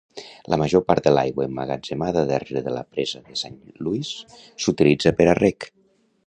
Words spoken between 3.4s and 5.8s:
San Luis s'utilitza per a reg.